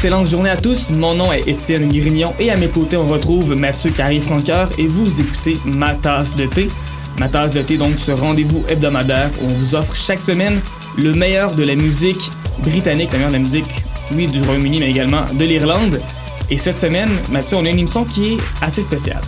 [0.00, 0.92] excellente journée à tous.
[0.92, 5.20] Mon nom est Étienne Grignon et à mes côtés, on retrouve Mathieu Carré-Francoeur et vous
[5.20, 6.70] écoutez Ma tasse de thé.
[7.18, 10.62] Ma tasse de thé, donc ce rendez-vous hebdomadaire où on vous offre chaque semaine
[10.96, 12.30] le meilleur de la musique
[12.62, 13.66] britannique, le meilleur de la musique,
[14.14, 16.00] oui, du Royaume-Uni, mais également de l'Irlande.
[16.48, 19.20] Et cette semaine, Mathieu, on a une émission qui est assez spéciale.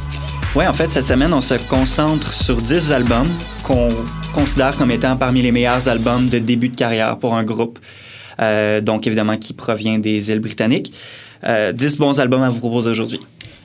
[0.54, 3.28] Ouais, en fait, cette semaine, on se concentre sur 10 albums
[3.64, 3.90] qu'on
[4.32, 7.78] considère comme étant parmi les meilleurs albums de début de carrière pour un groupe.
[8.40, 10.92] Euh, donc, évidemment, qui provient des îles britanniques.
[11.44, 13.20] Euh, 10 bons albums à vous proposer aujourd'hui.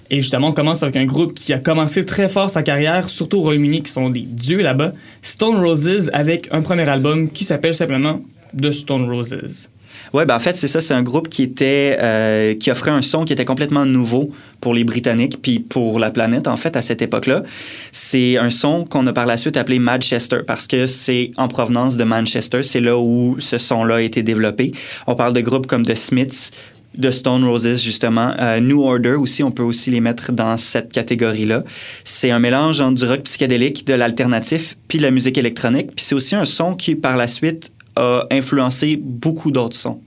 [0.10, 3.38] Et justement, on commence avec un groupe qui a commencé très fort sa carrière, surtout
[3.38, 4.94] au Royaume-Uni, qui sont des dieux là-bas.
[5.22, 8.22] Stone Roses, avec un premier album qui s'appelle simplement
[8.60, 9.70] The Stone Roses.
[10.14, 13.02] Ouais, ben en fait, c'est ça, c'est un groupe qui était euh, qui offrait un
[13.02, 16.82] son qui était complètement nouveau pour les Britanniques puis pour la planète en fait à
[16.82, 17.44] cette époque-là.
[17.92, 21.98] C'est un son qu'on a par la suite appelé Manchester parce que c'est en provenance
[21.98, 24.72] de Manchester, c'est là où ce son-là a été développé.
[25.08, 26.52] On parle de groupes comme The Smiths,
[26.98, 28.34] de Stone Roses, justement.
[28.40, 31.64] Euh, New Order aussi, on peut aussi les mettre dans cette catégorie-là.
[32.04, 35.92] C'est un mélange entre du rock psychédélique, de l'alternatif, puis de la musique électronique.
[35.96, 40.00] Puis c'est aussi un son qui, par la suite, a influencé beaucoup d'autres sons.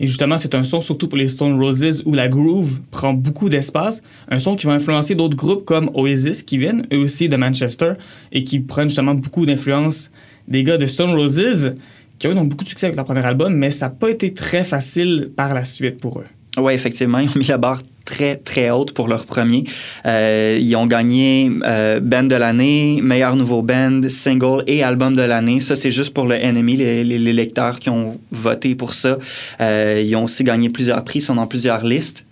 [0.00, 3.48] Et justement, c'est un son surtout pour les Stone Roses où la groove prend beaucoup
[3.48, 4.02] d'espace.
[4.28, 7.94] Un son qui va influencer d'autres groupes comme Oasis qui viennent eux aussi de Manchester
[8.30, 10.10] et qui prennent justement beaucoup d'influence
[10.46, 11.74] des gars de Stone Roses
[12.18, 14.10] qui ont eu donc beaucoup de succès avec leur premier album, mais ça n'a pas
[14.10, 16.26] été très facile par la suite pour eux.
[16.58, 19.64] Oui, effectivement, ils ont mis la barre très, très haute pour leur premier.
[20.06, 25.20] Euh, ils ont gagné euh, band de l'année, meilleur nouveau band, single et album de
[25.20, 25.60] l'année.
[25.60, 29.18] Ça, c'est juste pour le les, les, les, lecteurs qui ont voté pour ça.
[29.60, 32.24] Euh, ils ont aussi gagné plusieurs prix, sont dans plusieurs listes.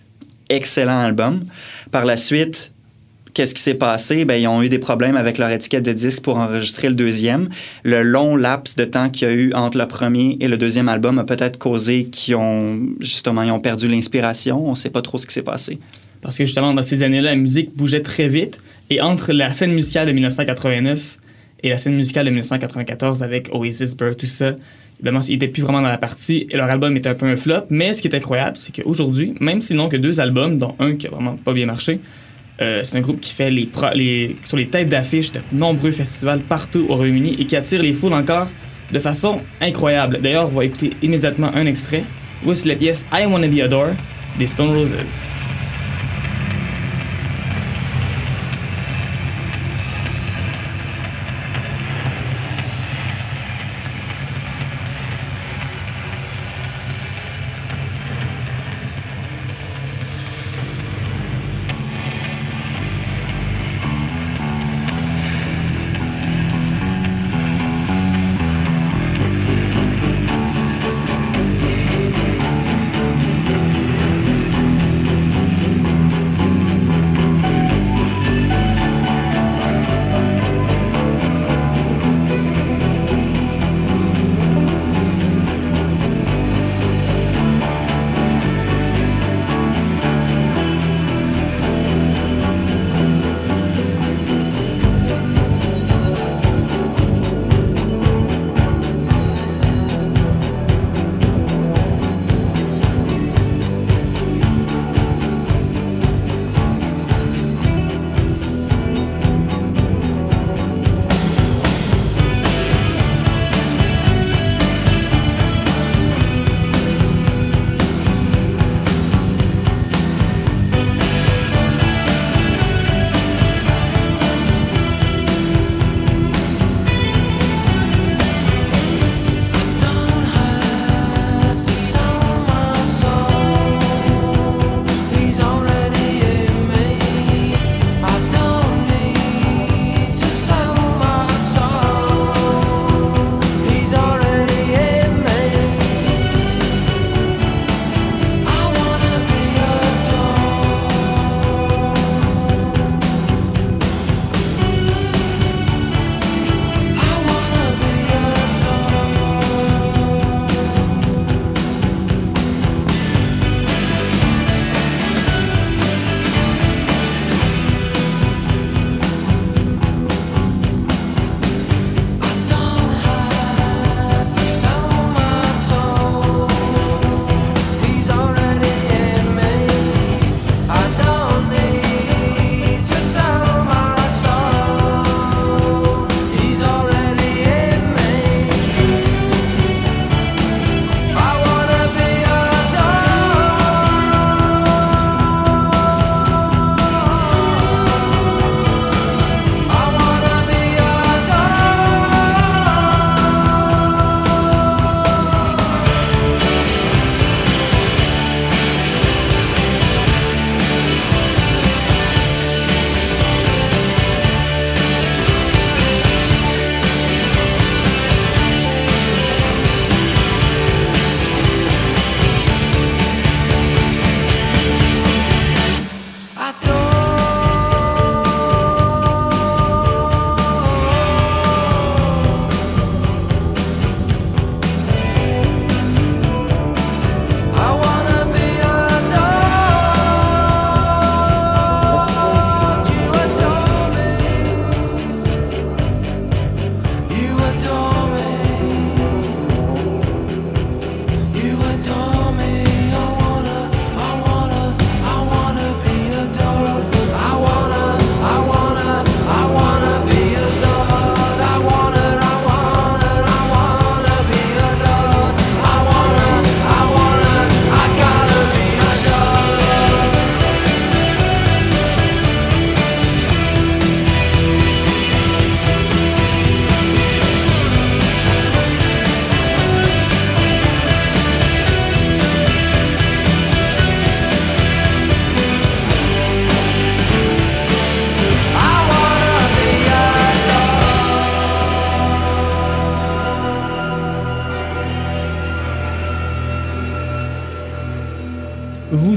[0.49, 1.41] Excellent album.
[1.91, 2.71] Par la suite,
[3.37, 4.25] qu'est-ce qui s'est passé?
[4.25, 7.49] Ben, ils ont eu des problèmes avec leur étiquette de disque pour enregistrer le deuxième.
[7.83, 10.89] Le long laps de temps qu'il y a eu entre le premier et le deuxième
[10.89, 14.65] album a peut-être causé qu'ils ont, justement, ils ont perdu l'inspiration.
[14.65, 15.77] On ne sait pas trop ce qui s'est passé.
[16.19, 18.57] Parce que justement, dans ces années-là, la musique bougeait très vite.
[18.89, 21.19] Et entre la scène musicale de 1989
[21.61, 24.55] et la scène musicale de 1994 avec Oasis, Bird, tout ça,
[25.03, 27.67] ils n'étaient plus vraiment dans la partie et leur album était un peu un flop.
[27.69, 30.95] Mais ce qui est incroyable, c'est qu'aujourd'hui, même s'ils n'ont que deux albums, dont un
[30.95, 31.99] qui a vraiment pas bien marché,
[32.61, 33.69] euh, c'est un groupe qui fait les,
[34.53, 38.47] les têtes d'affiche de nombreux festivals partout au Royaume-Uni et qui attire les foules encore
[38.91, 40.19] de façon incroyable.
[40.21, 42.03] D'ailleurs, on va écouter immédiatement un extrait.
[42.43, 43.95] Voici la pièce I Wanna Be Adored
[44.37, 44.95] des Stone Roses.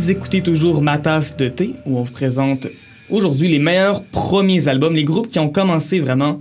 [0.01, 2.69] Vous écoutez toujours Ma tasse de thé, où on vous présente
[3.11, 6.41] aujourd'hui les meilleurs premiers albums, les groupes qui ont commencé vraiment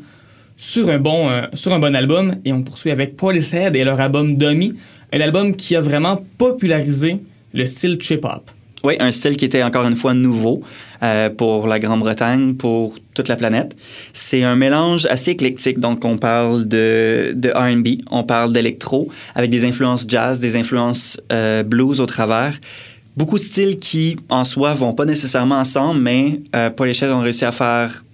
[0.55, 2.35] sur un bon, euh, sur un bon album.
[2.45, 4.75] Et on poursuit avec Portishead et leur album Dummy,
[5.11, 7.17] un album qui a vraiment popularisé
[7.53, 8.49] le style trip-hop.
[8.85, 10.63] Oui, un style qui était encore une fois nouveau
[11.03, 13.75] euh, pour la Grande-Bretagne, pour toute la planète.
[14.13, 15.79] C'est un mélange assez éclectique.
[15.79, 21.19] Donc, on parle de, de RB, on parle d'électro, avec des influences jazz, des influences
[21.33, 22.57] euh, blues au travers.
[23.19, 27.19] Beaucoup de styles qui, en soi, vont pas nécessairement ensemble, mais euh, Paul et ont
[27.19, 28.05] réussi à faire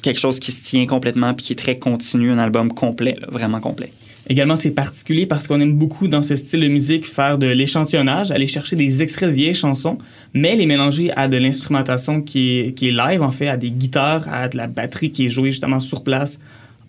[0.00, 3.60] quelque chose qui se tient complètement puis qui est très continu, un album complet, vraiment
[3.60, 3.92] complet.
[4.26, 8.30] Également, c'est particulier parce qu'on aime beaucoup dans ce style de musique faire de l'échantillonnage,
[8.30, 9.98] aller chercher des extraits de vieilles chansons,
[10.32, 13.70] mais les mélanger à de l'instrumentation qui est, qui est live, en fait, à des
[13.70, 16.40] guitares, à de la batterie qui est jouée justement sur place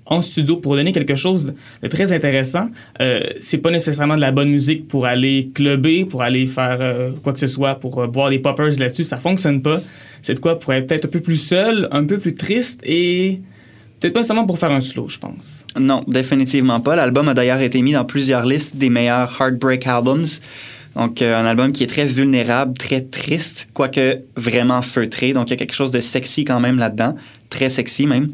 [0.09, 2.69] en studio pour donner quelque chose de très intéressant.
[3.00, 7.11] Euh, c'est pas nécessairement de la bonne musique pour aller clubber, pour aller faire euh,
[7.23, 9.03] quoi que ce soit, pour euh, boire des poppers là-dessus.
[9.03, 9.81] Ça fonctionne pas.
[10.21, 13.39] C'est de quoi pour être peut-être un peu plus seul, un peu plus triste et
[14.00, 15.67] Peut-être pas seulement pour faire un slow, je pense.
[15.77, 16.95] Non, définitivement pas.
[16.95, 20.25] L'album a d'ailleurs été mis dans plusieurs listes des meilleurs Heartbreak Albums.
[20.95, 25.33] Donc, euh, un album qui est très vulnérable, très triste, quoique vraiment feutré.
[25.33, 27.15] Donc, il y a quelque chose de sexy quand même là-dedans,
[27.50, 28.29] très sexy même.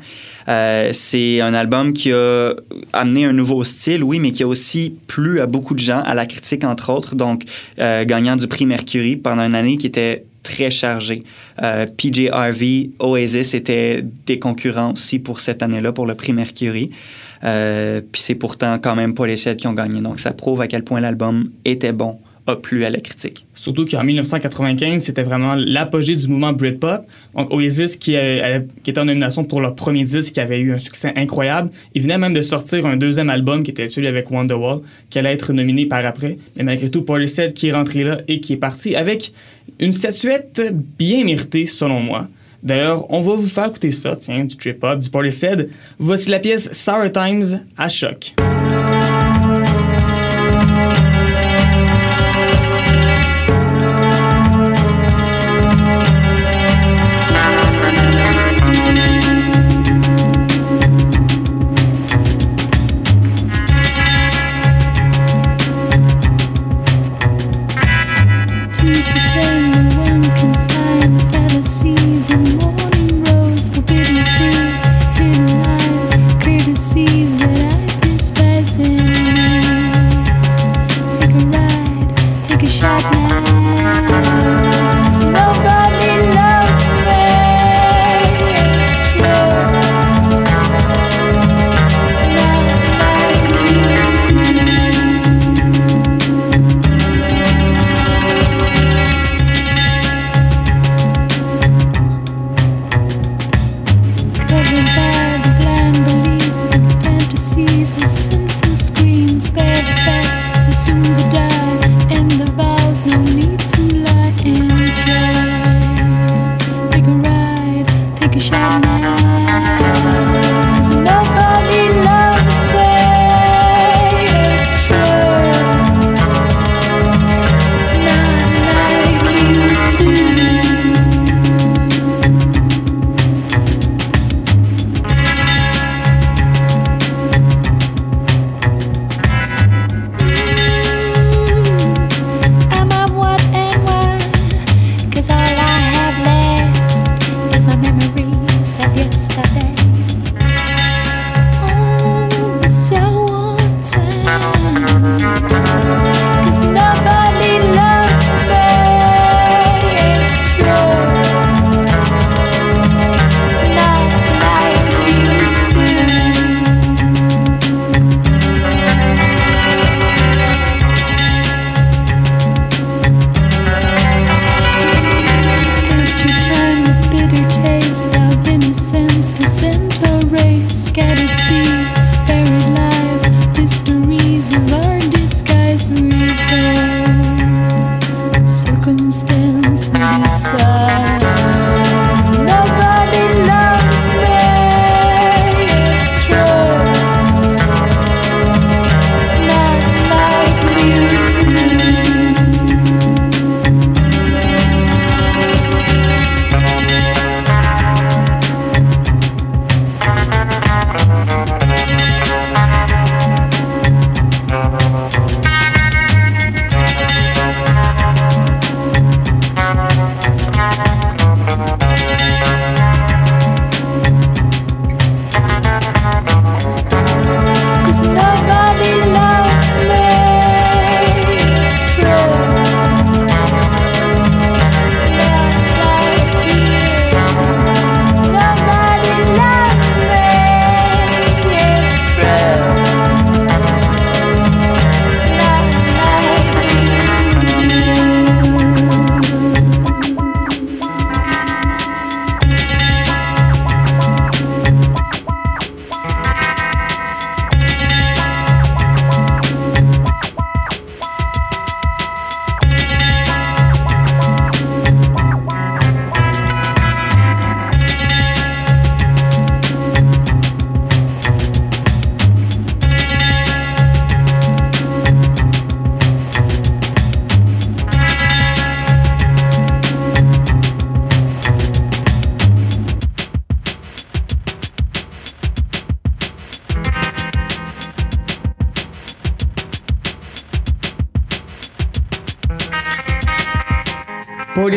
[0.47, 2.53] Euh, c'est un album qui a
[2.94, 6.13] amené un nouveau style, oui, mais qui a aussi plu à beaucoup de gens, à
[6.13, 7.15] la critique entre autres.
[7.15, 7.44] Donc,
[7.80, 11.24] euh, gagnant du prix Mercury pendant une année qui était très chargé.
[11.63, 12.30] Euh, PJ
[12.99, 16.92] Oasis étaient des concurrents aussi pour cette année-là, pour le prix Mercury.
[17.44, 20.02] Euh, puis c'est pourtant quand même pas les qui ont gagné.
[20.02, 23.45] Donc ça prouve à quel point l'album était bon a plu à la critique.
[23.54, 27.02] Surtout qu'en 1995, c'était vraiment l'apogée du mouvement Britpop.
[27.35, 28.16] Donc Oasis, qui,
[28.83, 32.02] qui, était en nomination pour leur premier disque, qui avait eu un succès incroyable, il
[32.04, 35.54] venait même de sortir un deuxième album, qui était celui avec Wonderwall, qui allait être
[35.54, 36.35] nominé par après.
[36.56, 39.33] Mais malgré tout, Portishead qui est rentré là et qui est parti avec
[39.80, 42.28] une statuette bien méritée, selon moi.
[42.61, 45.69] D'ailleurs, on va vous faire écouter ça, tiens, du trip-hop, du Portishead.
[45.99, 48.33] Voici la pièce Sour Times à choc.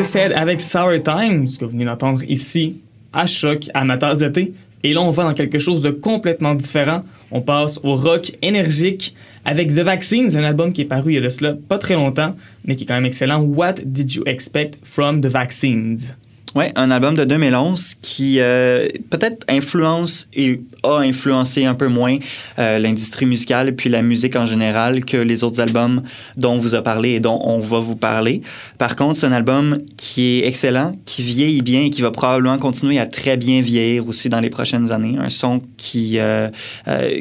[0.09, 2.79] Portishead avec Sour Time, ce que vous venez d'entendre ici,
[3.13, 4.55] à choc, à ma tasse de thé.
[4.83, 7.03] Et là, on va dans quelque chose de complètement différent.
[7.31, 11.19] On passe au rock énergique avec The Vaccines, un album qui est paru il y
[11.19, 12.35] a de cela pas très longtemps,
[12.65, 13.43] mais qui est quand même excellent.
[13.43, 16.17] What did you expect from The Vaccines?
[16.55, 22.19] Oui, un album de 2011 qui euh, peut-être influence et a influencé un peu moins
[22.59, 26.03] euh, l'industrie musicale puis la musique en général que les autres albums
[26.37, 28.43] dont on vous a parlé et dont on va vous parler.
[28.79, 32.59] Par contre, c'est un album qui est excellent, qui vieillit bien et qui va probablement
[32.59, 35.17] continuer à très bien vieillir aussi dans les prochaines années.
[35.19, 36.49] Un son qui, euh,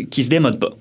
[0.09, 0.71] qui se démode pas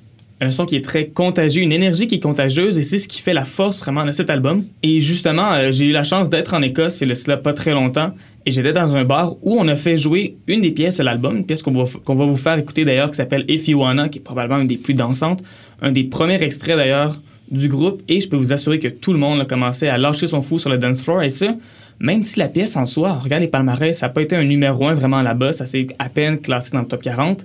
[0.40, 3.22] un son qui est très contagieux, une énergie qui est contagieuse et c'est ce qui
[3.22, 4.64] fait la force vraiment de cet album.
[4.82, 7.72] Et justement, euh, j'ai eu la chance d'être en Écosse il y a pas très
[7.72, 8.12] longtemps
[8.46, 11.36] et j'étais dans un bar où on a fait jouer une des pièces de l'album,
[11.36, 14.08] une pièce qu'on va, qu'on va vous faire écouter d'ailleurs qui s'appelle If You Wanna,
[14.08, 15.42] qui est probablement une des plus dansantes,
[15.82, 18.02] un des premiers extraits d'ailleurs du groupe.
[18.08, 20.60] Et je peux vous assurer que tout le monde a commencé à lâcher son fou
[20.60, 21.24] sur le dance floor.
[21.24, 21.56] Et ça,
[21.98, 24.86] même si la pièce en soi, regarde les palmarès, ça n'a pas été un numéro
[24.86, 27.44] un vraiment là-bas, ça s'est à peine classé dans le top 40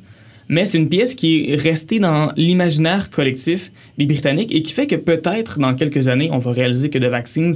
[0.52, 4.86] mais c'est une pièce qui est restée dans l'imaginaire collectif des Britanniques et qui fait
[4.86, 7.54] que peut-être dans quelques années, on va réaliser que The Vaccines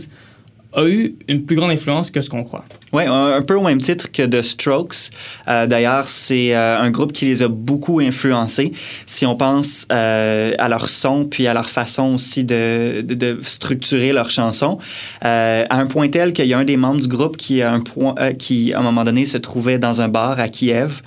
[0.75, 2.65] a eu une plus grande influence que ce qu'on croit.
[2.91, 5.11] Oui, un, peu au même titre que The Strokes.
[5.47, 8.71] Euh, d'ailleurs, c'est euh, un groupe qui les a beaucoup influencés.
[9.05, 14.29] Si on pense euh, à leur son, puis à leur façon aussi de, structurer leurs
[14.29, 14.77] chansons,
[15.21, 17.79] à un point tel qu'il y a un des membres du groupe qui, à un,
[17.79, 21.01] point, qui, à un moment donné, se trouvait dans un bar à Kiev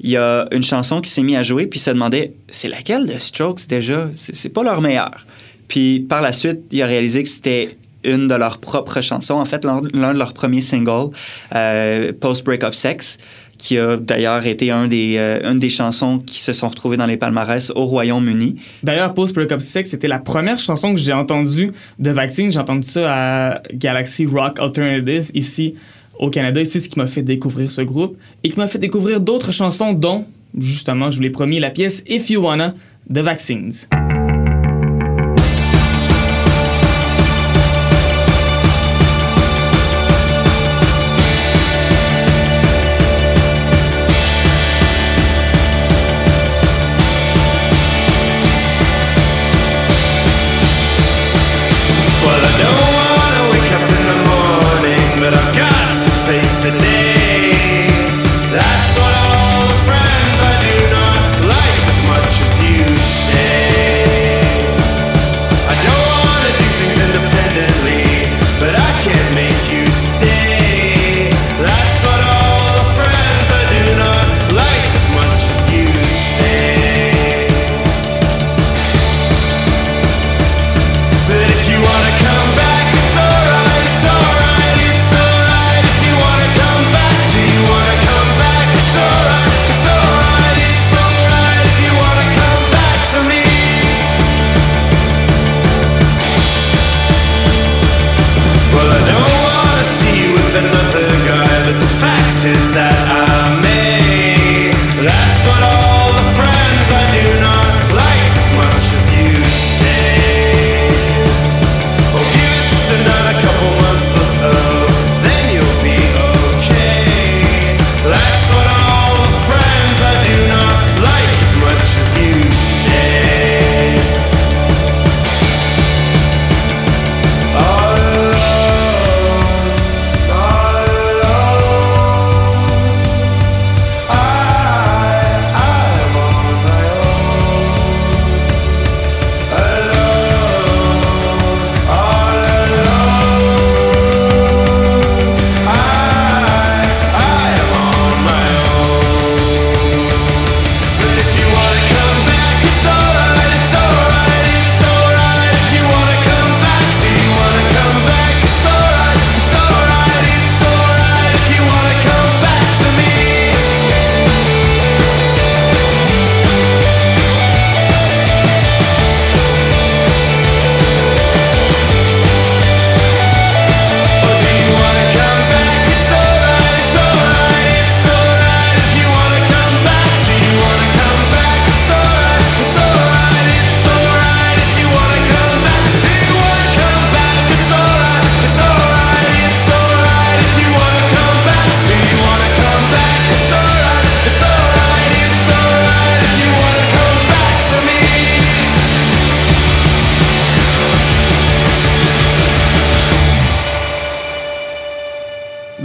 [0.00, 3.06] il y a une chanson qui s'est mise à jouer, puis se demandait c'est laquelle
[3.06, 4.10] de Strokes déjà?
[4.16, 5.24] C'est pas leur meilleure.
[5.68, 9.44] Puis par la suite, il a réalisé que c'était une de leurs propres chansons, en
[9.44, 9.80] fait, l'un
[10.12, 11.10] de leurs premiers singles,
[11.54, 13.18] euh, Post Break Sex,
[13.58, 17.70] qui a d'ailleurs été euh, une des chansons qui se sont retrouvées dans les palmarès
[17.74, 18.56] au Royaume-Uni.
[18.82, 22.50] D'ailleurs, Post Break Sex, c'était la première chanson que j'ai entendue de Vaccine.
[22.50, 25.74] J'ai entendu ça à Galaxy Rock Alternative, ici
[26.18, 28.78] au Canada et c'est ce qui m'a fait découvrir ce groupe et qui m'a fait
[28.78, 30.24] découvrir d'autres chansons dont,
[30.58, 32.74] justement, je vous l'ai promis, la pièce If You Wanna
[33.08, 33.72] de Vaccines.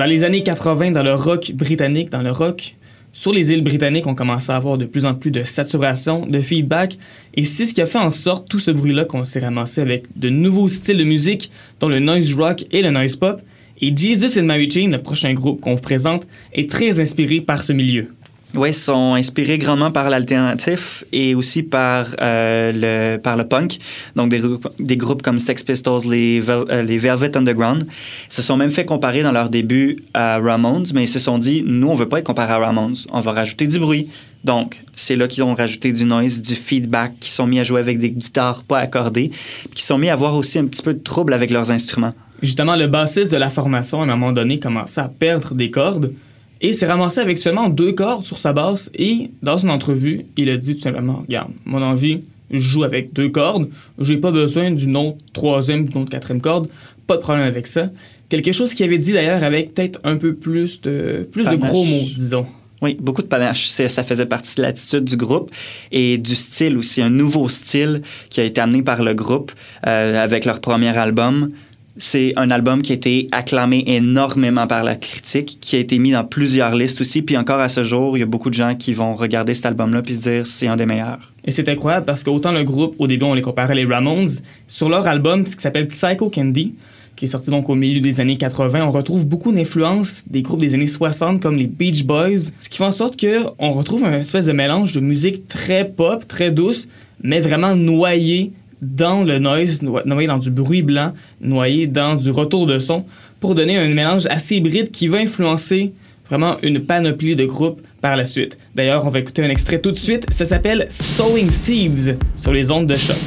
[0.08, 2.76] Les années 80, dans le rock britannique, dans le rock,
[3.14, 6.40] sur les îles britanniques, on commençait à avoir de plus en plus de saturation, de
[6.40, 6.98] feedback,
[7.34, 10.06] et c'est ce qui a fait en sorte tout ce bruit-là qu'on s'est ramassé avec
[10.16, 13.42] de nouveaux styles de musique, dont le noise rock et le noise pop.
[13.82, 17.64] Et Jesus and Mary Chain, le prochain groupe qu'on vous présente, est très inspiré par
[17.64, 18.10] ce milieu.
[18.54, 23.78] Oui, sont inspirés grandement par l'alternatif et aussi par, euh, le, par le punk.
[24.16, 24.42] Donc, des,
[24.80, 27.86] des groupes comme Sex Pistols, les, euh, les Velvet Underground
[28.30, 31.62] se sont même fait comparer dans leur début à Ramones, mais ils se sont dit,
[31.66, 34.08] nous, on veut pas être comparé à Ramones, on va rajouter du bruit.
[34.46, 37.82] Donc, c'est là qu'ils ont rajouté du noise, du feedback, qui sont mis à jouer
[37.82, 39.30] avec des guitares pas accordées,
[39.76, 42.14] qui sont mis à avoir aussi un petit peu de trouble avec leurs instruments.
[42.42, 46.14] Justement, le bassiste de la formation, à un moment donné, commençait à perdre des cordes
[46.62, 48.92] et s'est ramassé avec seulement deux cordes sur sa basse.
[48.96, 53.14] Et dans une entrevue, il a dit tout simplement Regarde, mon envie, je joue avec
[53.14, 53.70] deux cordes.
[54.00, 56.70] J'ai pas besoin d'une autre troisième ou d'une autre quatrième corde.
[57.06, 57.90] Pas de problème avec ça.
[58.30, 61.86] Quelque chose qu'il avait dit d'ailleurs avec peut-être un peu plus de, plus de gros
[61.86, 62.46] mots, disons.
[62.82, 63.70] Oui, beaucoup de panache.
[63.70, 65.52] Ça faisait partie de l'attitude du groupe
[65.92, 69.52] et du style aussi, un nouveau style qui a été amené par le groupe
[69.88, 71.52] euh, avec leur premier album.
[72.00, 76.12] C'est un album qui a été acclamé énormément par la critique, qui a été mis
[76.12, 77.22] dans plusieurs listes aussi.
[77.22, 79.66] Puis encore à ce jour, il y a beaucoup de gens qui vont regarder cet
[79.66, 81.34] album-là puis se dire c'est un des meilleurs.
[81.46, 84.30] Et c'est incroyable parce qu'autant le groupe, au début, on les comparait les Ramones,
[84.68, 86.76] sur leur album, ce qui s'appelle Psycho Candy,
[87.16, 90.62] qui est sorti donc au milieu des années 80, on retrouve beaucoup d'influences des groupes
[90.62, 94.20] des années 60 comme les Beach Boys, ce qui fait en sorte qu'on retrouve un
[94.20, 96.88] espèce de mélange de musique très pop, très douce,
[97.24, 98.52] mais vraiment noyée
[98.82, 103.06] dans le noise, noyé dans du bruit blanc, noyé dans du retour de son,
[103.40, 105.94] pour donner un mélange assez hybride qui va influencer
[106.30, 108.58] vraiment une panoplie de groupes par la suite.
[108.76, 110.26] D'ailleurs, on va écouter un extrait tout de suite.
[110.30, 113.18] Ça s'appelle Sowing Seeds sur les ondes de choc.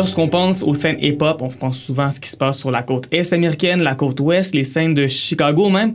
[0.00, 2.82] Lorsqu'on pense aux scènes hip-hop, on pense souvent à ce qui se passe sur la
[2.82, 5.92] côte est américaine, la côte ouest, les scènes de Chicago même,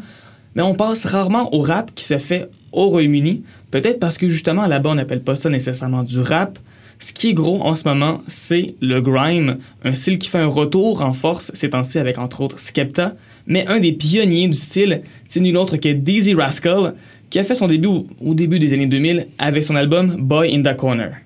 [0.54, 3.42] mais on pense rarement au rap qui se fait au Royaume-Uni,
[3.72, 6.60] peut-être parce que justement là-bas on n'appelle pas ça nécessairement du rap.
[7.00, 10.46] Ce qui est gros en ce moment, c'est le grime, un style qui fait un
[10.46, 13.16] retour en force ces temps-ci avec entre autres Skepta,
[13.48, 16.94] mais un des pionniers du style, c'est nul autre que Dizzy Rascal,
[17.32, 17.88] qui a fait son début
[18.24, 21.25] au, début des années 2000 avec son album Boy in the Corner.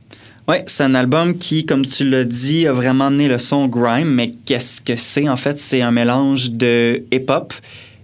[0.50, 4.08] Oui, c'est un album qui, comme tu l'as dit, a vraiment amené le son grime,
[4.08, 5.30] mais qu'est-ce que c'est?
[5.30, 7.54] En fait, c'est un mélange de hip-hop,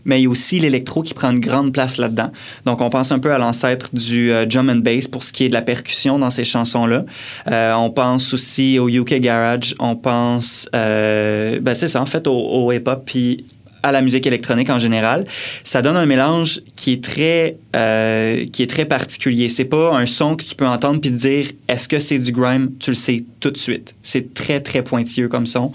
[0.03, 2.29] mais il y a aussi l'électro qui prend une grande place là-dedans.
[2.67, 5.45] Donc, on pense un peu à l'ancêtre du euh, drum and bass pour ce qui
[5.45, 7.05] est de la percussion dans ces chansons-là.
[7.47, 12.27] Euh, on pense aussi au UK Garage, on pense, euh, ben c'est ça, en fait,
[12.27, 13.43] au, hip-hop, puis
[13.85, 15.25] à la musique électronique en général,
[15.63, 19.47] ça donne un mélange qui est très, euh, qui est très particulier.
[19.47, 22.31] C'est pas un son que tu peux entendre puis te dire est-ce que c'est du
[22.31, 23.93] grime, tu le sais tout de suite.
[24.01, 25.71] C'est très très pointilleux comme son.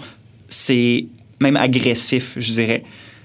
[0.49, 1.05] C'est
[1.39, 2.83] même agressif, je dirais.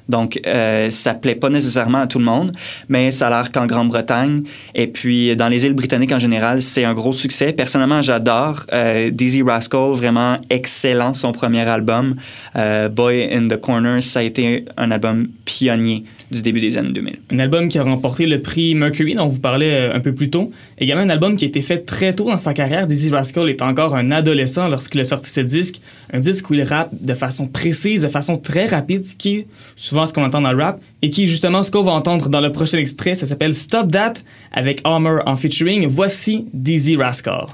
[0.08, 2.52] Donc, euh, ça plaît pas nécessairement à tout le monde,
[2.88, 4.42] mais ça a l'air qu'en Grande-Bretagne
[4.74, 7.52] et puis dans les îles britanniques en général, c'est un gros succès.
[7.52, 12.16] Personnellement, j'adore euh, Dizzy Rascal, vraiment excellent son premier album.
[12.56, 16.92] Euh, Boy in the Corner, ça a été un album pionnier du début des années
[16.92, 17.18] 2000.
[17.30, 20.30] Un album qui a remporté le prix Mercury dont vous parlez euh, un peu plus
[20.30, 20.52] tôt.
[20.78, 22.86] Également un album qui a été fait très tôt dans sa carrière.
[22.86, 25.80] Dizzy Rascal est encore un adolescent lorsqu'il a sorti ce disque.
[26.12, 29.46] Un disque où il rappe de façon précise, de façon très rapide, ce qui est
[29.76, 32.40] souvent ce qu'on entend dans le rap, et qui justement ce qu'on va entendre dans
[32.40, 34.14] le prochain extrait, ça s'appelle Stop That
[34.52, 35.86] avec Armor en featuring.
[35.86, 37.46] Voici Dizzy Rascal.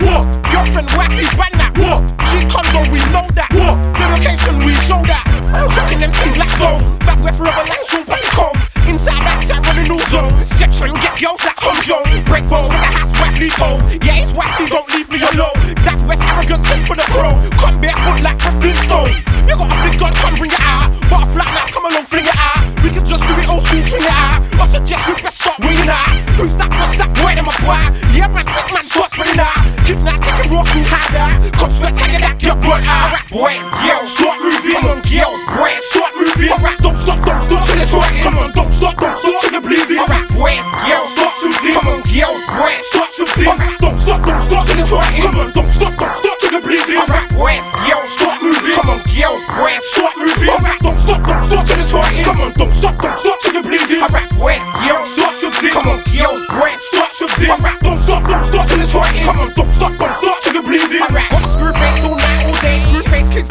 [0.00, 0.24] What?
[0.48, 1.72] Girlfriend, wifey, ban that.
[1.76, 2.00] What?
[2.30, 3.50] G condo, we know that.
[3.52, 3.76] What?
[3.82, 5.24] The location, we show that.
[5.74, 6.78] Chucking them C's like slow.
[7.04, 8.56] Back where forever like Puffy Comb.
[8.88, 10.32] Inside, outside, running new zone.
[10.48, 12.08] Section, get girls like Tom Jones.
[12.24, 13.78] Break bone, with a hat, wifey home.
[13.78, 13.98] Oh.
[14.02, 15.56] Yeah, it's wifey, don't leave me alone.
[15.84, 17.36] That West arrogant, send for the pro.
[17.60, 19.12] Come barefoot like a Flintstone.
[19.46, 20.90] You got a big gun, come bring it out.
[21.12, 22.64] Butterfly knife, come along, fling it out.
[22.82, 24.40] We can just do it old school, swing it out.
[24.56, 26.10] I suggest you best start winging out.
[26.40, 26.72] Who's that,
[33.32, 34.76] boys, girls, start moving.
[34.76, 36.52] Come on, girls, boys, start moving.
[36.52, 38.22] Alright, don't stop, don't stop till it's right.
[38.22, 39.98] Come on, don't stop, don't stop till the bleeding.
[40.04, 41.74] Alright, boys, girls, start shooting.
[41.80, 43.48] Come on, girls, boys, start shooting.
[43.48, 45.16] Alright, don't stop, don't stop till it's right.
[45.24, 47.00] Come on, don't stop, don't stop till the bleeding.
[47.00, 48.76] Alright, boys, girls, start moving.
[48.76, 50.52] Come on, girls, boys, start moving.
[50.52, 52.24] Alright, don't stop, don't stop till it's right.
[52.28, 54.04] Come on, don't stop, don't stop till the bleeding.
[54.04, 55.72] Alright, boys, girls, start shooting.
[55.72, 57.48] Come on, girls, boys, start shooting.
[57.48, 59.24] Alright, don't stop, don't stop till it's right.
[59.24, 60.31] Come on, don't stop, don't stop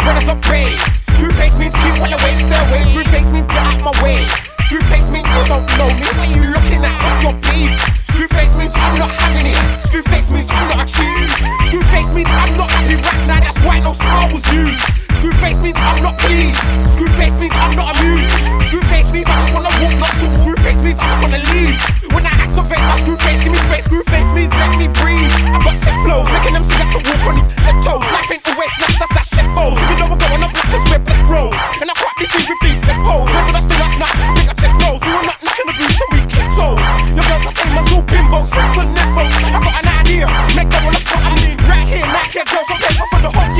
[0.01, 0.73] Screw face kids, pay.
[1.13, 2.33] Screw face means keep well away.
[2.33, 4.25] Screw face means get out my way.
[4.65, 6.01] Screw face means you don't know me.
[6.17, 6.97] What you looking at?
[7.05, 7.77] What's your beef?
[8.01, 9.61] Screw face means I'm not having it.
[9.85, 11.29] Screw face means I'm not achieving.
[11.69, 13.45] Screw face means I'm not happy right now.
[13.45, 14.81] That's why no smile was used.
[15.21, 16.57] Screw face means I'm not pleased.
[16.89, 18.25] Screw face means I'm not amused.
[18.73, 20.33] Screw face means I just wanna walk, not talk.
[20.41, 21.77] Screw face means I just wanna leave.
[22.09, 23.85] When I activate my screw face, give me space.
[23.85, 25.29] Screw face means let me breathe.
[25.53, 26.25] I got sick flows,
[31.31, 31.51] roll.
[31.79, 33.31] And I crack this shit with these sick hoes.
[33.31, 34.11] How I stay that's now.
[34.35, 34.99] Think I take those.
[35.07, 36.79] You are not knocking the boots, so we kick toes.
[37.15, 39.31] Your girls are saying my zoo bimbos, and nymphos.
[39.31, 40.27] I got an idea.
[40.53, 41.23] Make that one a spot.
[41.23, 42.67] I mean, right here, not here, girls.
[42.67, 43.51] I'm paper for the whole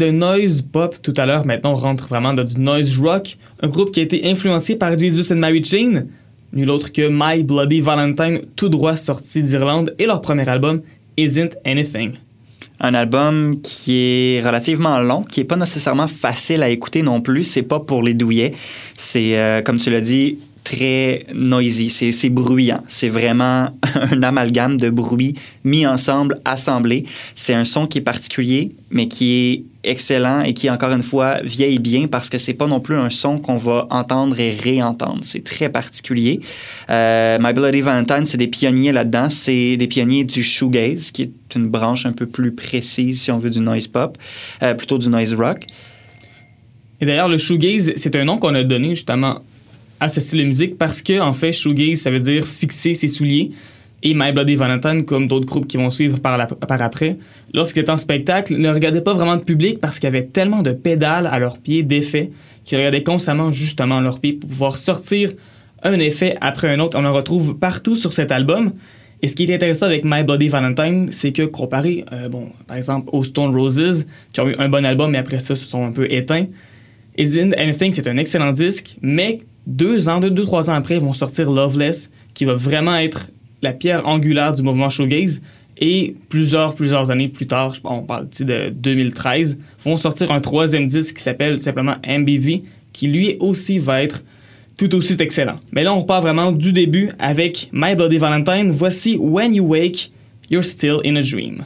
[0.00, 1.44] de noise pop tout à l'heure.
[1.44, 3.36] Maintenant, on rentre vraiment dans du noise rock.
[3.62, 6.04] Un groupe qui a été influencé par Jesus and Mary Chain,
[6.54, 10.80] nul autre que My Bloody Valentine, tout droit sorti d'Irlande, et leur premier album,
[11.18, 12.12] Isn't Anything.
[12.80, 17.44] Un album qui est relativement long, qui est pas nécessairement facile à écouter non plus.
[17.44, 18.54] C'est pas pour les douillets.
[18.96, 22.82] C'est, euh, comme tu l'as dit, très noisy, c'est bruyant.
[22.86, 23.70] C'est vraiment
[24.12, 27.04] un amalgame de bruits mis ensemble, assemblés.
[27.34, 31.38] C'est un son qui est particulier, mais qui est excellent et qui, encore une fois,
[31.42, 35.20] vieillit bien parce que c'est pas non plus un son qu'on va entendre et réentendre.
[35.22, 36.40] C'est très particulier.
[36.90, 39.30] Euh, My Bloody Valentine, c'est des pionniers là-dedans.
[39.30, 43.38] C'est des pionniers du shoegaze, qui est une branche un peu plus précise, si on
[43.38, 44.16] veut, du noise pop,
[44.62, 45.58] euh, plutôt du noise rock.
[47.00, 49.40] Et d'ailleurs, le shoegaze, c'est un nom qu'on a donné justement
[50.00, 53.08] à ce style de musique parce que, en fait, shoegaze, ça veut dire fixer ses
[53.08, 53.50] souliers.
[54.02, 57.18] Et My Bloody Valentine, comme d'autres groupes qui vont suivre par, la, par après,
[57.52, 60.62] lorsqu'ils étaient en spectacle, ne regardaient pas vraiment de public parce qu'il y avait tellement
[60.62, 62.30] de pédales à leurs pieds, d'effets,
[62.64, 65.30] qu'ils regardaient constamment justement leurs pieds pour pouvoir sortir
[65.82, 66.98] un effet après un autre.
[66.98, 68.72] On en retrouve partout sur cet album.
[69.22, 72.78] Et ce qui est intéressant avec My Bloody Valentine, c'est que comparé, euh, bon, par
[72.78, 75.84] exemple, aux Stone Roses, qui ont eu un bon album, mais après ça, se sont
[75.84, 76.46] un peu éteints,
[77.18, 81.00] Isn't Anything, c'est un excellent disque, mais deux ans, deux, deux, trois ans après, ils
[81.00, 83.30] vont sortir Loveless, qui va vraiment être
[83.62, 85.42] la pierre angulaire du mouvement shoegaze.
[85.78, 91.16] Et plusieurs, plusieurs années plus tard, on parle de 2013, vont sortir un troisième disque
[91.16, 94.22] qui s'appelle simplement MBV, qui lui aussi va être
[94.78, 95.58] tout aussi excellent.
[95.72, 98.70] Mais là, on repart vraiment du début avec My Bloody Valentine.
[98.70, 100.10] Voici When You Wake,
[100.50, 101.64] You're Still in a Dream.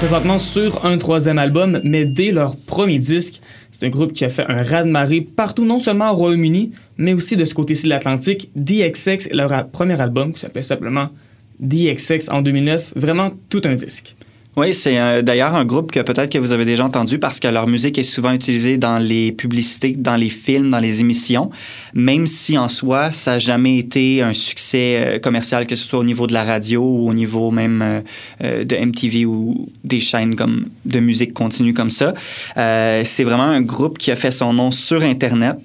[0.00, 4.30] Présentement sur un troisième album, mais dès leur premier disque, c'est un groupe qui a
[4.30, 8.50] fait un raz-de-marée partout, non seulement au Royaume-Uni, mais aussi de ce côté-ci de l'Atlantique.
[8.56, 11.10] DXX leur premier album qui s'appelait simplement
[11.58, 14.16] DXX en 2009, vraiment tout un disque.
[14.56, 17.46] Oui, c'est euh, d'ailleurs un groupe que peut-être que vous avez déjà entendu parce que
[17.46, 21.50] leur musique est souvent utilisée dans les publicités, dans les films, dans les émissions,
[21.94, 26.00] même si en soi, ça n'a jamais été un succès euh, commercial, que ce soit
[26.00, 28.02] au niveau de la radio ou au niveau même
[28.42, 32.14] euh, de MTV ou des chaînes comme de musique continue comme ça.
[32.56, 35.56] c'est vraiment un groupe qui a fait son nom sur Internet,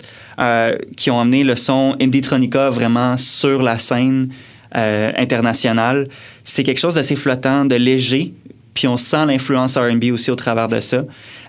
[0.95, 4.29] qui ont amené le son Indietronica vraiment sur la scène
[4.71, 6.07] internationale.
[6.43, 8.33] C'est quelque chose d'assez flottant, de léger,
[8.75, 11.03] puis on sent l'influence RB aussi au travers de ça.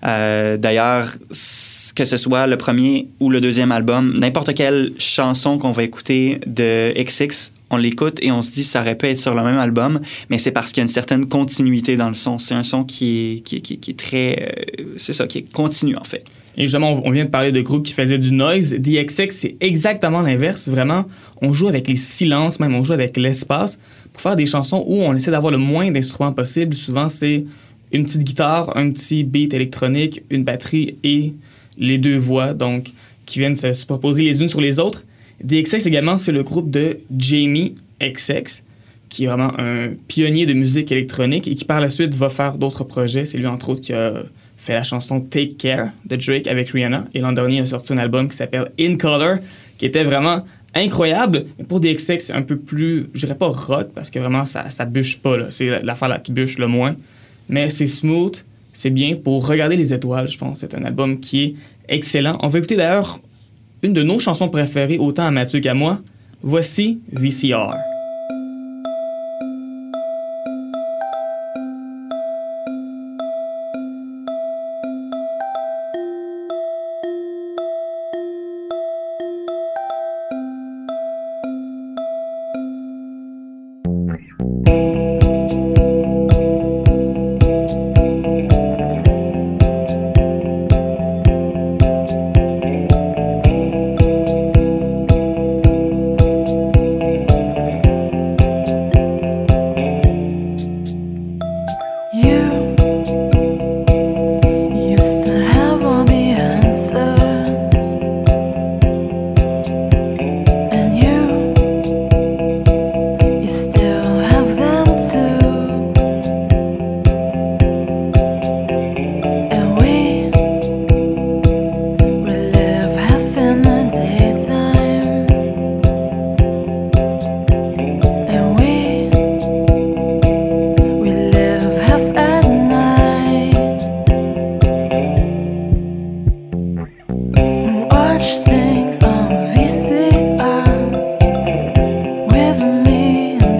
[0.05, 1.09] Euh, D'ailleurs,
[1.95, 6.39] que ce soit le premier ou le deuxième album, n'importe quelle chanson qu'on va écouter
[6.47, 9.59] de XX, on l'écoute et on se dit ça aurait pu être sur le même
[9.59, 12.39] album, mais c'est parce qu'il y a une certaine continuité dans le son.
[12.39, 14.55] C'est un son qui est, qui, qui, très...
[14.81, 16.23] Euh, c'est ça, qui est continu en fait.
[16.57, 18.75] Et justement, on vient de parler de groupes qui faisaient du noise.
[18.75, 20.69] DXX, c'est exactement l'inverse.
[20.69, 21.05] Vraiment,
[21.43, 23.79] on joue avec les silences, même on joue avec l'espace
[24.21, 26.75] faire des chansons où on essaie d'avoir le moins d'instruments possible.
[26.75, 27.45] Souvent, c'est
[27.93, 31.35] une petite guitare, un petit beat électronique, une batterie et
[31.79, 32.89] les deux voix, donc
[33.27, 35.05] qui viennent se superposer les unes sur les autres.
[35.43, 38.63] DXX également, c'est le groupe de Jamie XX,
[39.09, 42.59] qui est vraiment un pionnier de musique électronique et qui par la suite va faire
[42.59, 43.27] d'autres projets.
[43.27, 44.23] C'est lui, entre autres, qui a
[44.57, 47.07] fait la chanson Take Care de Drake avec Rihanna.
[47.15, 49.39] Et l'an dernier, il a sorti un album qui s'appelle In Color,
[49.77, 50.45] qui était vraiment
[50.79, 51.47] incroyable.
[51.59, 54.69] Mais pour DXX, c'est un peu plus, je dirais pas rock, parce que vraiment, ça,
[54.71, 55.51] ça bûche pas.
[55.51, 56.97] C'est l'affaire là qui bûche le moins.
[57.49, 60.61] Mais c'est smooth, c'est bien pour regarder les étoiles, je pense.
[60.61, 61.55] C'est un album qui est
[61.89, 62.39] excellent.
[62.43, 63.21] On va écouter d'ailleurs
[63.83, 66.01] une de nos chansons préférées, autant à Mathieu qu'à moi.
[66.43, 67.96] Voici VCR.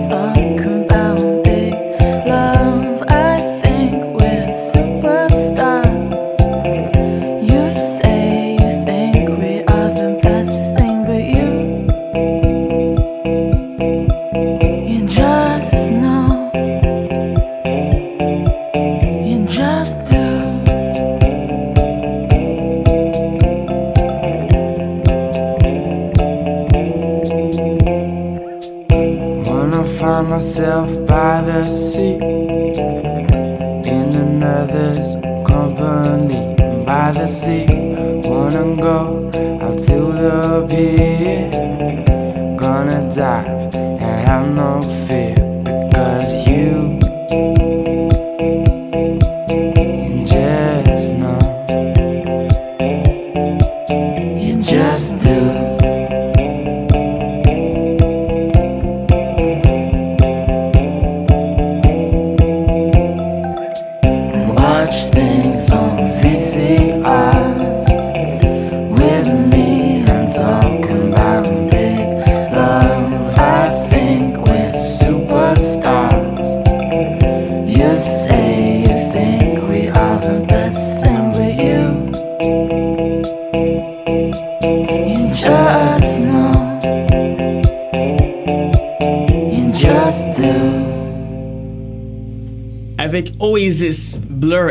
[0.09, 0.46] Oasis,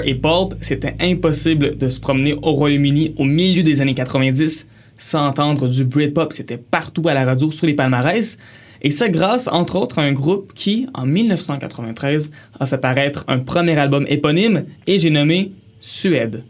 [0.05, 5.27] et Pulp, c'était impossible de se promener au Royaume-Uni au milieu des années 90 sans
[5.27, 6.31] entendre du Britpop.
[6.31, 8.37] C'était partout à la radio, sur les palmarès.
[8.81, 13.39] Et ça grâce, entre autres, à un groupe qui, en 1993, a fait paraître un
[13.39, 16.43] premier album éponyme et j'ai nommé Suède.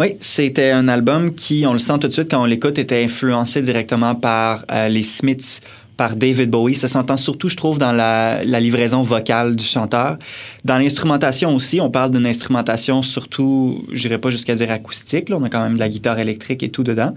[0.00, 3.04] Oui, c'était un album qui, on le sent tout de suite quand on l'écoute, était
[3.04, 5.60] influencé directement par euh, les Smiths,
[6.00, 6.74] par David Bowie.
[6.74, 10.16] Ça s'entend surtout, je trouve, dans la, livraison vocale du chanteur.
[10.64, 15.28] Dans l'instrumentation aussi, on parle d'une instrumentation surtout, je dirais pas jusqu'à dire acoustique.
[15.28, 15.36] Là.
[15.38, 17.14] On a quand même de la guitare électrique et tout dedans.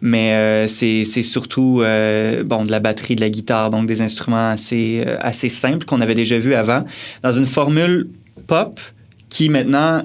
[0.00, 4.48] Mais euh, c'est surtout euh, bon, de la batterie, de la guitare, donc des instruments
[4.48, 6.84] assez, euh, assez simples qu'on avait déjà vus avant,
[7.22, 8.08] dans une formule
[8.48, 8.80] pop
[9.28, 10.02] qui maintenant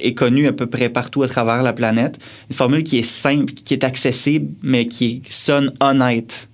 [0.00, 2.20] est connue à peu près partout à travers la planète.
[2.48, 6.46] Une formule qui est simple, qui est accessible, mais qui sonne honnête.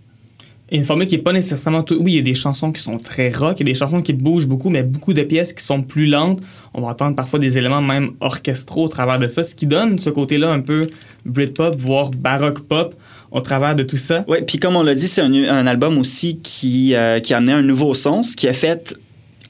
[0.72, 1.94] Une formule qui n'est pas nécessairement tout.
[1.94, 4.02] Oui, il y a des chansons qui sont très rock, il y a des chansons
[4.02, 6.40] qui bougent beaucoup, mais beaucoup de pièces qui sont plus lentes.
[6.74, 10.00] On va entendre parfois des éléments même orchestraux au travers de ça, ce qui donne
[10.00, 10.88] ce côté-là un peu
[11.24, 12.96] Britpop, voire baroque pop
[13.30, 14.24] au travers de tout ça.
[14.26, 17.36] Oui, puis comme on l'a dit, c'est un, un, album aussi qui, euh, qui a
[17.36, 18.96] amené un nouveau son, qui a fait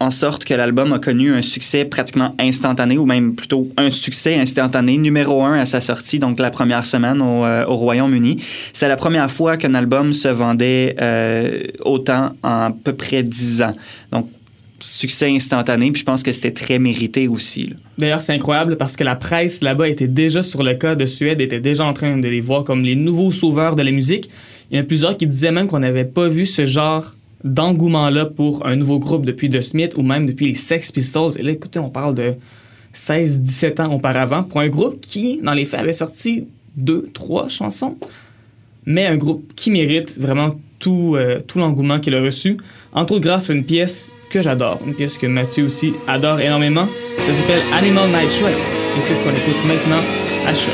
[0.00, 4.36] en sorte que l'album a connu un succès pratiquement instantané, ou même plutôt un succès
[4.36, 8.42] instantané, numéro un à sa sortie, donc la première semaine au, euh, au Royaume-Uni.
[8.72, 13.62] C'est la première fois qu'un album se vendait euh, autant en à peu près dix
[13.62, 13.70] ans.
[14.12, 14.28] Donc,
[14.80, 17.74] succès instantané, puis je pense que c'était très mérité aussi.
[17.98, 21.40] D'ailleurs, c'est incroyable parce que la presse là-bas était déjà sur le cas de Suède,
[21.40, 24.28] était déjà en train de les voir comme les nouveaux sauveurs de la musique.
[24.70, 27.14] Il y en a plusieurs qui disaient même qu'on n'avait pas vu ce genre
[27.44, 31.32] d'engouement-là pour un nouveau groupe depuis The Smith ou même depuis les Sex Pistols.
[31.38, 32.34] Et là, écoutez, on parle de
[32.94, 37.96] 16-17 ans auparavant pour un groupe qui, dans les faits, avait sorti deux, trois chansons,
[38.84, 42.56] mais un groupe qui mérite vraiment tout, euh, tout l'engouement qu'il a reçu.
[42.92, 46.86] Entre autres, grâce à une pièce que j'adore, une pièce que Mathieu aussi adore énormément.
[47.18, 48.54] Ça s'appelle Animal Night Sweat.
[48.98, 50.02] Et c'est ce qu'on écoute maintenant
[50.46, 50.72] à Choc.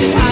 [0.00, 0.31] is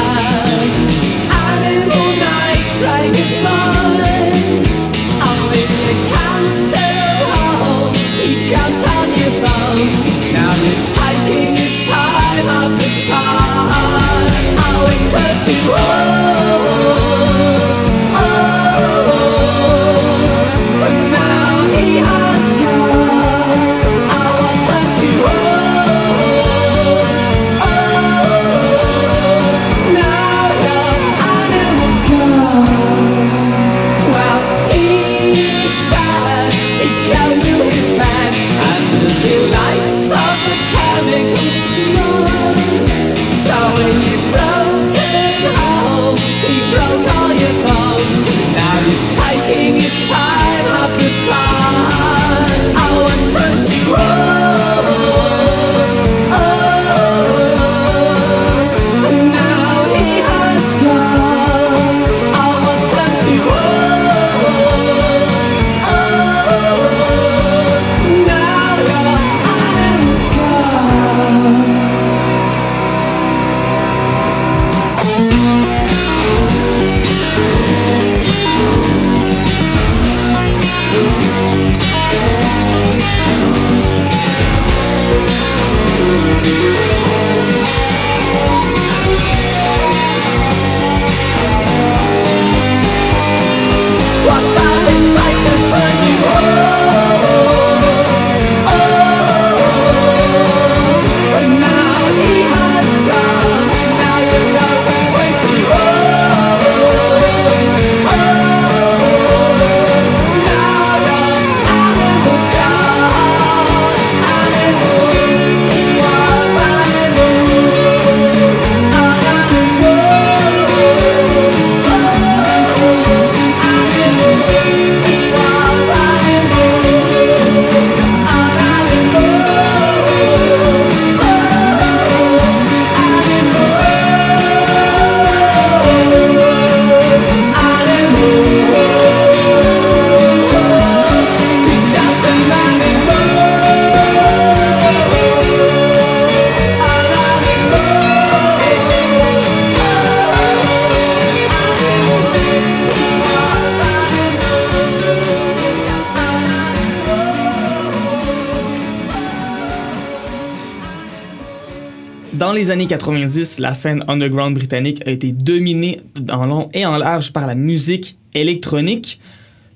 [162.61, 165.98] les années 90, la scène underground britannique a été dominée
[166.30, 169.18] en long et en large par la musique électronique.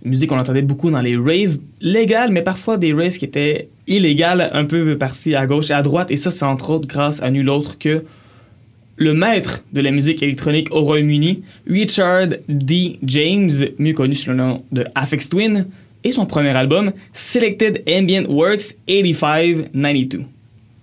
[0.04, 4.50] Musique qu'on entendait beaucoup dans les raves légales, mais parfois des raves qui étaient illégales
[4.52, 6.10] un peu par-ci à gauche et à droite.
[6.10, 8.04] Et ça, c'est entre autres grâce à nul autre que
[8.96, 12.98] le maître de la musique électronique au Royaume-Uni, Richard D.
[13.02, 15.66] James, mieux connu sous le nom de Afex Twin,
[16.04, 20.33] et son premier album, Selected Ambient Works 8592.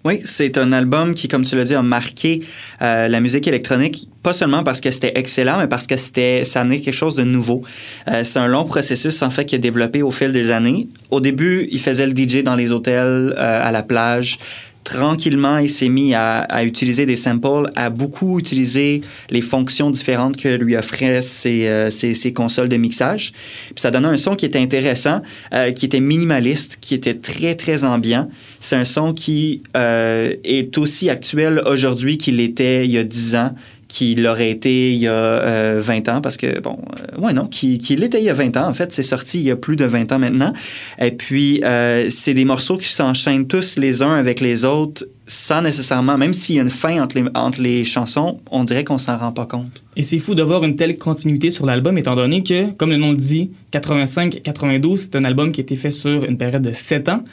[0.04, 2.42] Oui, c'est un album qui, comme tu l'as dit, a marqué
[2.82, 6.62] euh, la musique électronique, pas seulement parce que c'était excellent, mais parce que c'était, ça
[6.62, 7.64] amenait quelque chose de nouveau.
[8.08, 10.88] Euh, c'est un long processus, en fait, qui a développé au fil des années.
[11.12, 14.40] Au début, il faisait le DJ dans les hôtels, euh, à la plage
[14.84, 20.50] tranquillement, il s'est mis à, utiliser des samples, à beaucoup utiliser les fonctions différentes que
[20.50, 21.90] lui offraient ses, euh,
[22.34, 23.32] consoles de mixage.
[23.68, 25.22] Puis ça donnait un son qui était intéressant,
[25.54, 28.30] euh, qui était minimaliste, qui était très, très ambiant.
[28.60, 33.36] C'est un son qui euh, est aussi actuel aujourd'hui qu'il était il y a 10
[33.36, 33.56] ans,
[33.92, 36.80] qu'il aurait été il y a 20 ans, parce que, bon,
[37.20, 38.68] ouais, non, qu'il l'était il y a 20 ans.
[38.68, 40.54] En fait, c'est sorti il y a plus de 20 ans maintenant.
[41.00, 41.62] Et puis,
[42.10, 46.58] c'est des morceaux qui s'enchaînent tous les uns avec les autres sans nécessairement, même s'il
[46.58, 49.46] y a une fin entre les, entre les chansons, on dirait qu'on s'en rend pas
[49.46, 49.82] compte.
[49.96, 53.12] Et c'est fou d'avoir une telle continuité sur l'album, étant donné que, comme le nom
[53.12, 57.08] le dit, 85-92, c'est un album qui a été fait sur une période de 7
[57.08, 57.24] ans.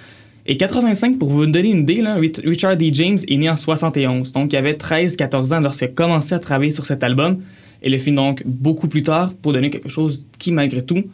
[0.51, 2.03] Et 85, pour vous donner une idée,
[2.42, 2.88] Richard D.
[2.94, 6.70] James est né en 71, donc il avait 13-14 ans lorsqu'il a commencé à travailler
[6.70, 7.42] sur cet album.
[7.82, 11.05] Et le film donc beaucoup plus tard pour donner quelque chose qui, malgré tout,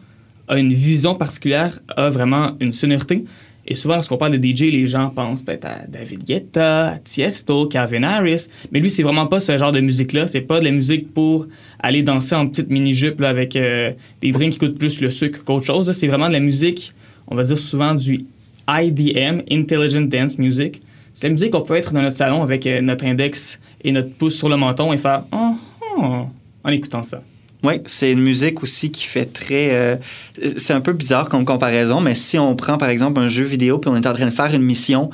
[0.46, 3.24] a une vision particulière, a vraiment une sonorité.
[3.66, 7.66] Et souvent, lorsqu'on parle de DJ, les gens pensent peut-être à David Guetta, à Tiesto,
[7.66, 8.46] Calvin Harris.
[8.70, 10.28] Mais lui, c'est vraiment pas ce genre de musique-là.
[10.28, 11.48] C'est pas de la musique pour
[11.80, 15.66] aller danser en petite mini-jupe avec euh, des drinks qui coûtent plus le sucre qu'autre
[15.66, 15.90] chose.
[15.90, 16.92] C'est vraiment de la musique,
[17.26, 18.26] on va dire souvent du
[18.68, 20.82] IDM, Intelligent Dance Music.
[21.12, 24.10] C'est la musique qu'on peut être dans notre salon avec euh, notre index et notre
[24.10, 25.52] pouce sur le menton et faire oh,
[25.98, 26.26] oh,
[26.64, 27.22] en écoutant ça.
[27.64, 29.70] Oui, c'est une musique aussi qui fait très.
[29.72, 29.96] Euh,
[30.58, 33.78] c'est un peu bizarre comme comparaison, mais si on prend par exemple un jeu vidéo
[33.78, 35.08] puis on est en train de faire une mission,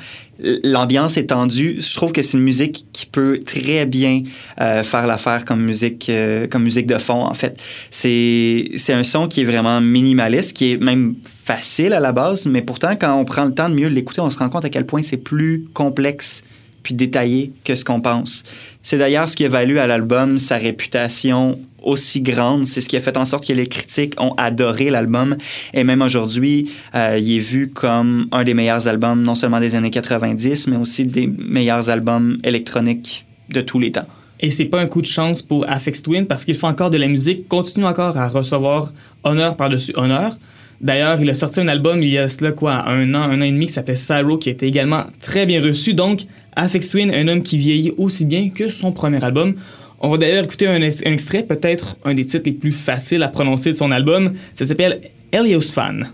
[0.64, 1.76] l'ambiance est tendue.
[1.80, 4.24] Je trouve que c'est une musique qui peut très bien
[4.60, 7.56] euh, faire l'affaire comme musique, euh, comme musique de fond en fait.
[7.92, 12.46] C'est c'est un son qui est vraiment minimaliste, qui est même facile à la base,
[12.46, 14.70] mais pourtant quand on prend le temps de mieux l'écouter, on se rend compte à
[14.70, 16.42] quel point c'est plus complexe
[16.82, 18.42] puis détaillé que ce qu'on pense.
[18.82, 22.66] C'est d'ailleurs ce qui a valu à l'album sa réputation aussi grande.
[22.66, 25.36] C'est ce qui a fait en sorte que les critiques ont adoré l'album.
[25.74, 29.76] Et même aujourd'hui, euh, il est vu comme un des meilleurs albums, non seulement des
[29.76, 34.06] années 90, mais aussi des meilleurs albums électroniques de tous les temps.
[34.40, 36.96] Et c'est pas un coup de chance pour Afex Twin parce qu'il fait encore de
[36.96, 40.36] la musique, continue encore à recevoir honneur par-dessus honneur.
[40.80, 43.44] D'ailleurs, il a sorti un album il y a cela quoi, un an, un an
[43.44, 45.92] et demi qui s'appelait Cyro qui été également très bien reçu.
[45.92, 46.22] Donc,
[46.56, 49.54] Afex Twin, un homme qui vieillit aussi bien que son premier album.
[50.00, 53.72] On va d'ailleurs écouter un, extrait, peut-être un des titres les plus faciles à prononcer
[53.72, 54.32] de son album.
[54.56, 54.98] Ça s'appelle
[55.32, 56.08] Elios Fan.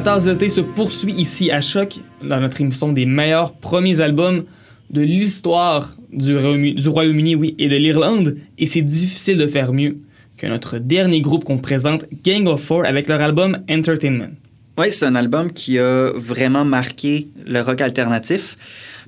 [0.00, 4.00] Ma tasse de thé se poursuit ici à Choc, dans notre émission des meilleurs premiers
[4.00, 4.44] albums
[4.88, 9.98] de l'histoire du Royaume-Uni oui, et de l'Irlande, et c'est difficile de faire mieux
[10.38, 14.30] que notre dernier groupe qu'on présente, Gang of Four, avec leur album Entertainment.
[14.78, 18.56] Oui, c'est un album qui a vraiment marqué le rock alternatif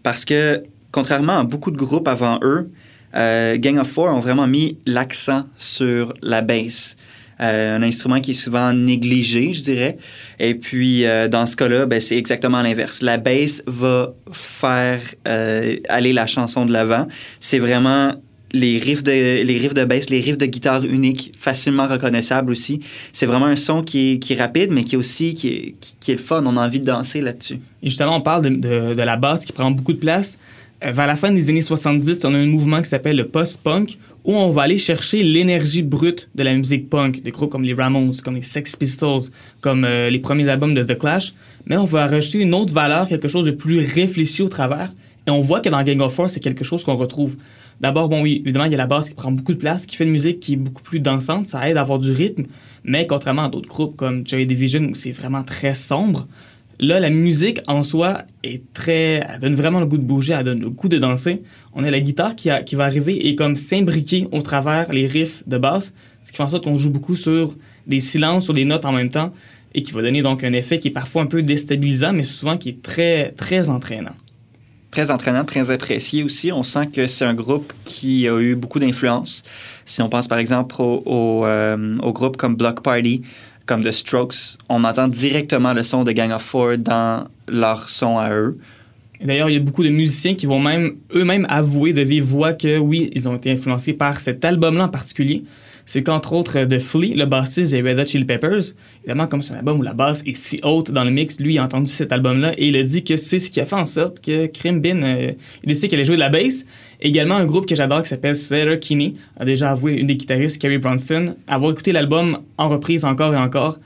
[0.02, 2.70] parce que, contrairement à beaucoup de groupes avant eux,
[3.14, 6.98] euh, Gang of Four ont vraiment mis l'accent sur la bass.
[7.42, 9.96] Euh, un instrument qui est souvent négligé, je dirais.
[10.38, 13.02] Et puis, euh, dans ce cas-là, ben, c'est exactement l'inverse.
[13.02, 17.08] La bass va faire euh, aller la chanson de l'avant.
[17.40, 18.14] C'est vraiment
[18.52, 22.80] les riffs de les riffs de bass, les riffs de guitare uniques, facilement reconnaissables aussi.
[23.12, 25.74] C'est vraiment un son qui est, qui est rapide, mais qui est aussi qui est,
[26.00, 26.44] qui, est le fun.
[26.46, 27.60] On a envie de danser là-dessus.
[27.82, 30.38] Et justement, on parle de, de- de la basse qui prend beaucoup de place.
[30.82, 34.34] Vers la fin des années 70, on a un mouvement qui s'appelle le post-punk, où
[34.34, 38.12] on va aller chercher l'énergie brute de la musique punk, des groupes comme les Ramones,
[38.24, 39.22] comme les Sex Pistols,
[39.60, 41.34] comme euh, les premiers albums de The Clash,
[41.66, 44.92] mais on va rajouter une autre valeur, quelque chose de plus réfléchi au travers,
[45.26, 47.36] et on voit que dans Gang of Four, c'est quelque chose qu'on retrouve.
[47.80, 49.96] D'abord, bon, oui, évidemment, il y a la basse qui prend beaucoup de place, qui
[49.96, 52.44] fait une musique qui est beaucoup plus dansante, ça aide à avoir du rythme,
[52.84, 56.28] mais contrairement à d'autres groupes comme Joy Division, où c'est vraiment très sombre,
[56.82, 59.22] Là, la musique en soi est très.
[59.32, 61.40] Elle donne vraiment le goût de bouger, elle donne le goût de danser.
[61.74, 65.58] On a la guitare qui, va arriver et comme s'imbriquer au travers les riffs de
[65.58, 67.56] basse, ce qui fait en sorte qu'on joue beaucoup sur
[67.86, 69.32] des silences, sur des notes en même temps,
[69.74, 72.58] et qui va donner donc un effet qui est parfois un peu déstabilisant, mais souvent
[72.58, 74.16] qui est très, très entraînant.
[74.90, 76.50] Très entraînant, très apprécié aussi.
[76.50, 79.44] On sent que c'est un groupe qui a eu beaucoup d'influence.
[79.84, 83.22] Si on pense par exemple au, euh, au groupe comme Block Party,
[83.72, 88.18] comme The Strokes, on entend directement le son de Gang of Four dans leur son
[88.18, 88.58] à eux.
[89.24, 92.52] D'ailleurs, il y a beaucoup de musiciens qui vont même eux-mêmes avouer de vive voix
[92.52, 95.44] que oui, ils ont été influencés par cet album-là en particulier.
[95.86, 99.42] C'est qu'entre autres, euh, de Flea, le bassiste des Red Hot Chili Peppers, évidemment, comme
[99.42, 101.90] c'est un album où la basse est si haute dans le mix, lui, a entendu
[101.90, 104.46] cet album-là et il a dit que c'est ce qui a fait en sorte que
[104.46, 106.64] Crimbin, euh, il a décidé qu'elle allait jouer de la bass.
[107.00, 110.60] Également, un groupe que j'adore qui s'appelle Slater Kinney a déjà avoué, une des guitaristes,
[110.60, 113.78] Carrie Bronson, avoir écouté l'album en reprise encore et encore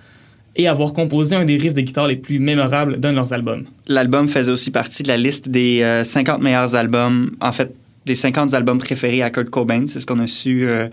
[0.57, 3.65] et avoir composé un des riffs de guitare les plus mémorables d'un de leurs albums.
[3.89, 7.75] L'album faisait aussi partie de la liste des euh, 50 meilleurs albums, en fait,
[8.07, 9.85] des 50 albums préférés à Kurt Cobain.
[9.87, 10.89] C'est ce qu'on a su euh,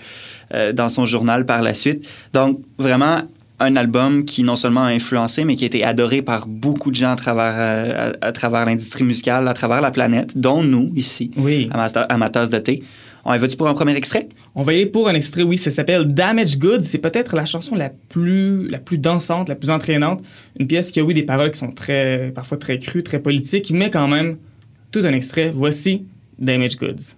[0.54, 2.10] euh, dans son journal par la suite.
[2.34, 3.22] Donc, vraiment,
[3.60, 6.96] un album qui non seulement a influencé, mais qui a été adoré par beaucoup de
[6.96, 10.92] gens à travers, euh, à, à travers l'industrie musicale, à travers la planète, dont nous,
[10.96, 11.68] ici, Oui.
[11.72, 12.84] à ma, à ma tasse de thé.
[13.26, 14.28] On y va-tu pour un premier extrait?
[14.54, 16.82] On va y aller pour un extrait, oui, ça s'appelle Damage Goods.
[16.82, 20.22] C'est peut-être la chanson la plus, la plus dansante, la plus entraînante.
[20.60, 23.72] Une pièce qui a, oui, des paroles qui sont très, parfois très crues, très politiques,
[23.72, 24.36] mais quand même,
[24.92, 25.54] tout un extrait.
[25.56, 26.04] Voici
[26.42, 27.16] Damage Goods.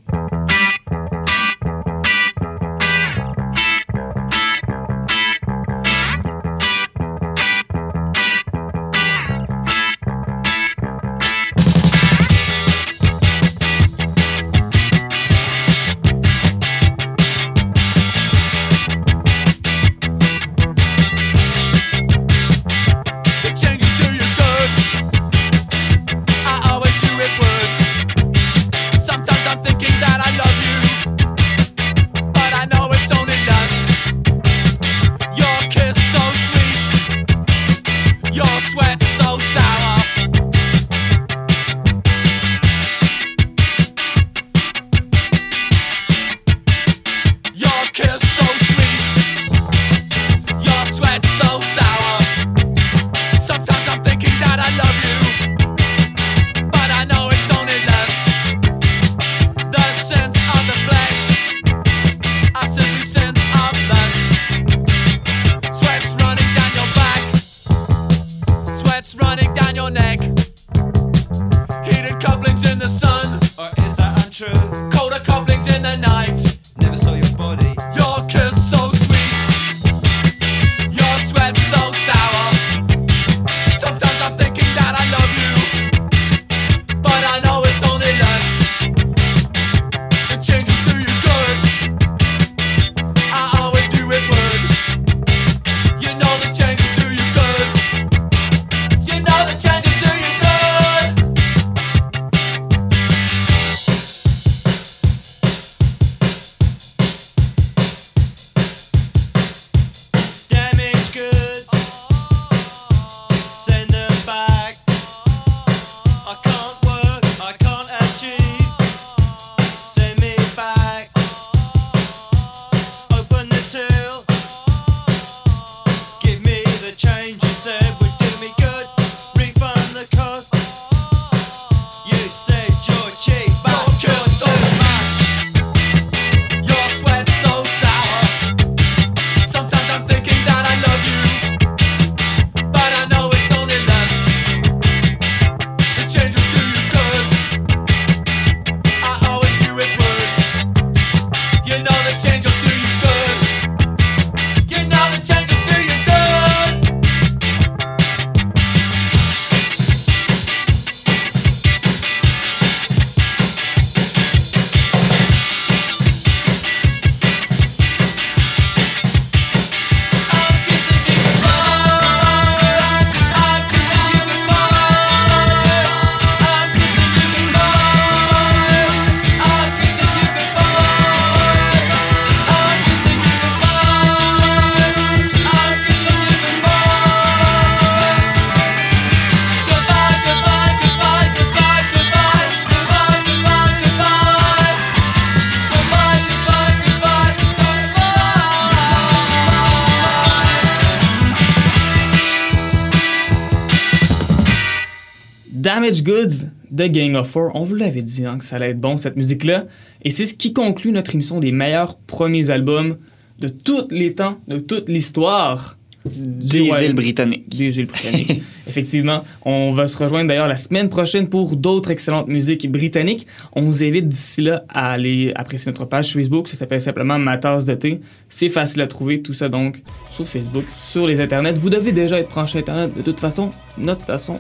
[206.72, 207.52] De Gang of Four.
[207.56, 209.66] On vous l'avait dit hein, que ça allait être bon, cette musique-là.
[210.04, 212.98] Et c'est ce qui conclut notre émission des meilleurs premiers albums
[213.42, 217.50] de tous les temps, de toute l'histoire Des royaume- îles britanniques.
[217.50, 218.42] des îles britanniques.
[218.68, 223.28] Effectivement, on va se rejoindre d'ailleurs la semaine prochaine pour d'autres excellentes musiques britanniques.
[223.54, 226.48] On vous invite d'ici là à aller apprécier notre page Facebook.
[226.48, 228.00] Ça s'appelle simplement Ma tasse de thé.
[228.30, 231.54] C'est facile à trouver, tout ça donc sur Facebook, sur les internets.
[231.58, 232.96] Vous devez déjà être branché Internet.
[232.96, 234.38] De toute façon, notre station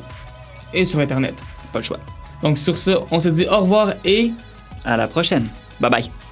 [0.73, 1.35] est sur Internet.
[1.79, 1.97] Le choix.
[2.41, 4.31] Donc sur ce, on se dit au revoir et
[4.83, 5.47] À la prochaine.
[5.79, 6.24] Bye bye.